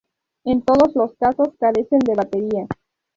En 0.45 0.63
todos 0.63 0.95
los 0.95 1.13
casos, 1.13 1.49
carecen 1.59 1.99
de 1.99 2.15
batería. 2.15 2.65